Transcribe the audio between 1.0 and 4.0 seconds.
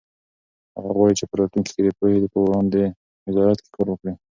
چې په راتلونکي کې د پوهنې په وزارت کې کار